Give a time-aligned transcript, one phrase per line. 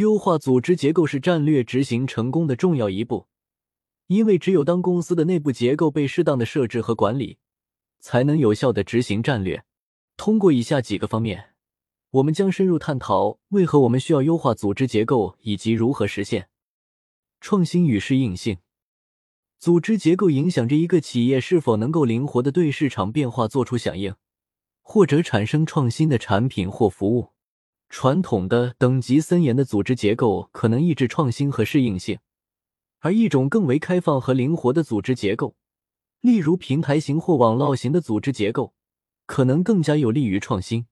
[0.00, 3.26] 优化组织结构是战略执行成功的重要一步，
[4.06, 7.36] 因为只有当公司的内部结构被适当的设置和管理，
[7.98, 9.62] 才能有效的执行战略。
[10.16, 11.50] 通过以下几个方面，
[12.12, 16.48] 我们将深入探讨为何我们需要优化组织结构以及如何实现
[17.38, 18.56] 创新与适应性。
[19.58, 24.14] 组织结构影响着一个企业是否能够灵活的对市场变化做出响应，
[24.80, 27.32] 或者产生创新的产品或服务。
[27.90, 32.20] 传统的等级森严的组织结构可能抑制创新和适应性，
[33.00, 35.56] 而一种更为开放和灵活的组织结构，
[36.20, 38.74] 例如平台型或网络型的组织结构，
[39.26, 40.86] 可能更加有利于创新。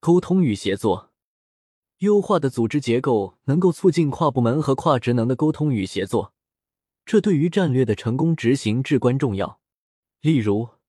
[0.00, 1.12] 沟通与协作，
[1.98, 6.34] 优化的组织结构能够促进跨部门和跨职能的沟通与协作，
[7.06, 9.60] 这对于战略的成功执行至关重要。
[10.20, 10.79] 例如。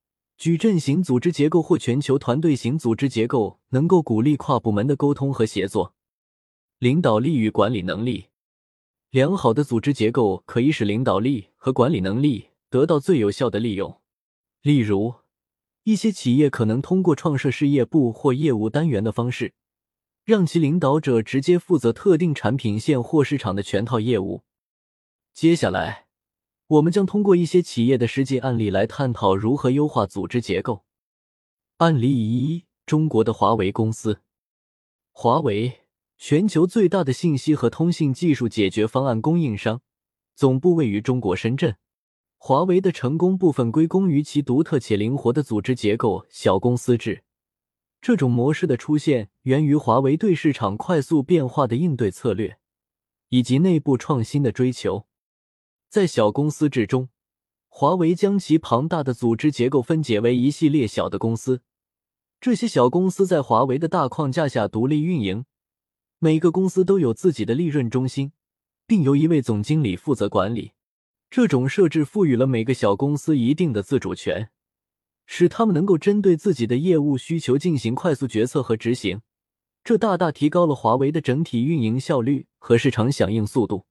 [0.42, 5.94] 矩阵型组织结构或全球团队型组织结构能够鼓励跨部门的沟通和协作。
[6.80, 8.30] 领导力与管理能力，
[9.12, 14.02] 良好的组织结构可以使领导力和管理能力得到最有效的利用。
[14.64, 15.14] 例如，
[15.84, 19.54] 一些企业可能通过创设事业部或业务单元的方式，
[20.26, 24.42] 让其领导者直接负责特定产品线或市场的全套业务。
[25.36, 26.08] 接下来。
[26.72, 30.86] 我们将通过一些企业的实际案例来探讨如何优化组织结构。
[31.78, 34.22] 案例一：中国的华为公司。
[35.12, 35.82] 华为，
[36.18, 39.82] 全球最大的信息和通信技术解决方案供应商，
[40.34, 41.76] 总部位于中国深圳。
[42.38, 47.26] 华为的成功部分归功于其独特且灵活的组织结构——小公司制。
[48.02, 52.58] 这种模式的出现源于华为对市场快速变化的应对策略，
[53.28, 55.06] 以及内部创新的追求。
[55.92, 57.10] 在小公司制中，
[57.68, 61.64] 华为将其庞大的组织结构分解为一系列小的公司。
[62.40, 65.44] 这些小公司在华为的大框架下独立运营，
[66.18, 68.32] 每个公司都有自己的利润中心，
[68.88, 70.72] 并由一位总经理负责管理。
[71.30, 74.50] 这种设置赋予了每个小公司一定的自主权，
[75.26, 79.22] 使他们能够针对自己的业务需求进行快速决策和执行。
[79.84, 83.86] 这大大提高了华为的整体运营效率和市场响应速度。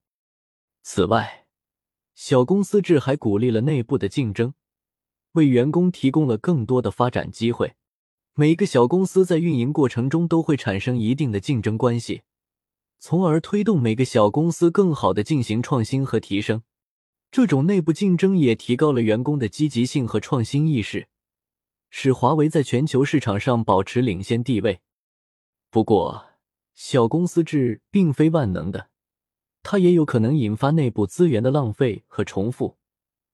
[0.82, 1.39] 此外，
[2.14, 4.54] 小公司制还鼓励了内部的竞争，
[5.32, 7.74] 为员工提供了更多的发展机会。
[8.34, 12.22] 每个小公司在运营过程中都会产生一定的竞争关系，
[12.98, 16.62] 从而推动每个小公司更好的进行创新和提升。
[17.30, 21.08] 这种内部竞争也提高了员工的积极性和创新意识，
[21.88, 24.80] 使华为在全球市场上保持领先地位。
[25.70, 26.26] 不过，
[26.74, 28.90] 小公司制并非万能的。
[29.70, 32.76] 它也有可能引发内部资源的浪费和重复，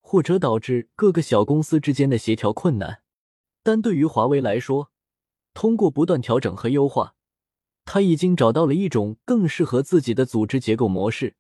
[0.03, 3.01] 或者导致各个小公司之间的协调困难。
[3.63, 4.91] 但对于华为来说，
[5.55, 7.15] 通过不断调整和优化，
[7.87, 11.37] 他已经找到了一种更适合自己的组织结构模式，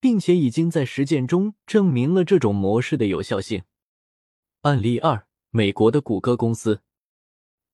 [0.00, 3.64] 并且已经在实践中证明了这种模式的有效性。
[4.62, 6.80] 案例二：美国的谷歌公司。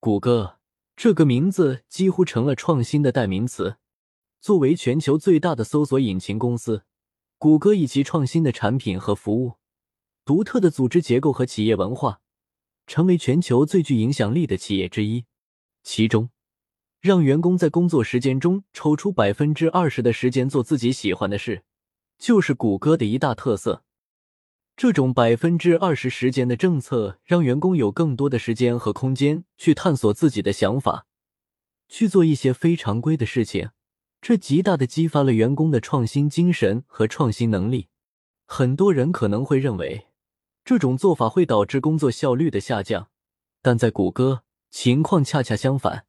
[0.01, 0.59] 谷歌
[0.97, 3.77] 这个名字几乎成了创新的代名词。
[4.41, 6.85] 作为全球最大的搜索引擎公司，
[7.39, 9.55] 谷歌以其创新的产品和服务、
[10.25, 12.21] 独特的组织结构和企业文化，
[12.87, 15.25] 成为全球最具影响力的企业之一。
[15.83, 16.31] 其中，
[17.01, 21.65] 让员工在工作时间中抽出百分之二十的时间做自己喜欢的事，
[22.19, 23.85] 就是谷歌的一大特色。
[24.77, 31.07] 这种百分之二十时间的政策，让员工有更多的时间和空间去探索自己的想法，
[31.89, 33.71] 去做一些非常规的事情。
[34.29, 37.87] 这极大的激发了员工的创新精神和创新能力。
[38.45, 40.09] 很多人可能会认为
[40.65, 43.09] 这种做法会导致工作效率的下降，
[43.63, 46.07] 但在谷歌情况恰恰相反，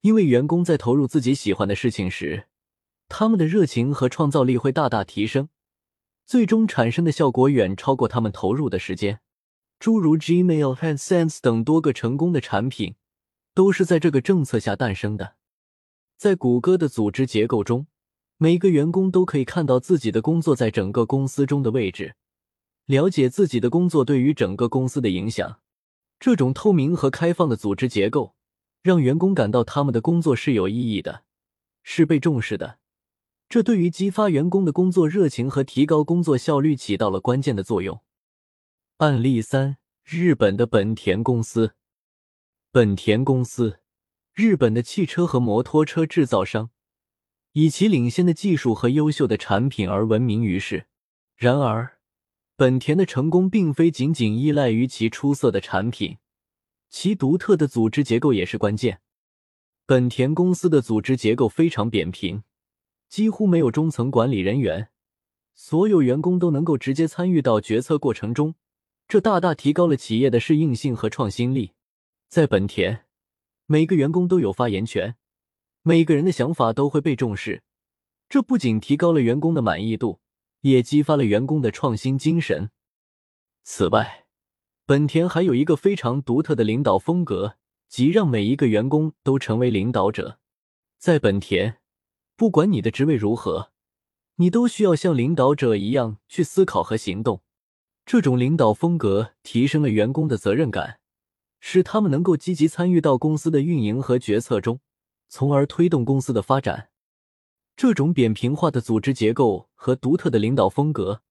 [0.00, 2.46] 因为员工在投入自己喜欢的事情时，
[3.10, 5.50] 他们的热情和创造力会大大提升，
[6.24, 9.20] 最终产生的效果远超过他们投入的时间。
[9.78, 12.94] 诸如 Gmail、h a n d s e n s e 等多个成功的产品，
[13.52, 15.34] 都是在这个政策下诞生的。
[16.20, 17.86] 在谷歌的组织结构中，
[18.36, 22.14] 每个员工都可以看到自己的工作在整个公司中的位置，
[22.84, 25.62] 了解自己的工作对于整个公司的影响。
[26.18, 28.34] 这种透明和开放的组织结构，
[28.82, 31.22] 让员工感到他们的工作是有意义的，
[31.82, 32.80] 是被重视的。
[33.48, 37.98] 这对于激发员工的工作热情和提高工作效率起到了关键的作用。
[38.98, 41.72] 案例三：日本的本田公司。
[42.70, 43.78] 本田公司。
[44.32, 46.70] 日本的汽车和摩托车制造商
[47.52, 50.86] 以其领先的技术和优秀的产品而闻名于世。
[51.36, 51.98] 然而，
[52.54, 56.18] 本田的成功并非仅仅依赖于其出色的产品，
[56.88, 59.00] 其独特的组织结构也是关键。
[59.86, 62.44] 本田公司的组织结构非常扁平，
[63.08, 64.90] 几乎没有中层管理人员，
[65.54, 68.54] 所有员工都能够直接参与到决策过程中，
[69.08, 71.72] 这大大提高了企业的适应性和创新力。
[72.28, 73.06] 在本田，
[73.72, 75.14] 每个员工都有发言权，
[75.82, 77.62] 每个人的想法都会被重视，
[78.28, 80.18] 这不仅提高了员工的满意度，
[80.62, 82.72] 也激发了员工的创新精神。
[83.62, 84.26] 此外，
[84.86, 87.58] 本田还有一个非常独特的领导风格，
[87.88, 90.40] 即让每一个员工都成为领导者。
[90.98, 91.76] 在本田。
[92.34, 93.70] 不管你的职位如何，
[94.36, 97.42] 你都需要像领导者一样去思考和行动。
[98.06, 100.99] 这种领导风格提升了员工的责任感，
[101.60, 104.80] 使他们能够积极参与到公司的运营和决策中，
[105.28, 106.88] 从而推动公司的发展。
[107.76, 111.22] 这种扁平化的组织结构和独特的领导风格，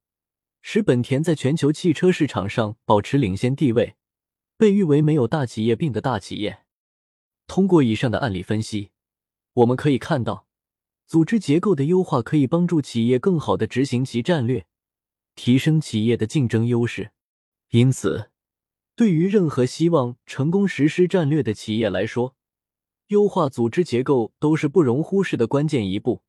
[0.61, 3.95] 使本田在全球汽车市场上保持领先地位，
[4.57, 6.63] 被誉为“没有大企业病”的大企业。
[7.45, 8.91] 通过以上的案例分析，
[9.53, 10.47] 我们可以看到。
[11.05, 14.67] 组织结构的优化可以帮助企业更好的执行其战略，
[15.33, 17.11] 提升企业的竞争优势。
[17.69, 18.28] 因此，
[18.99, 22.35] 对于任何希望成功实施战略的企业来说，
[23.07, 26.21] 优化组织结构都是不容忽视的关键一步。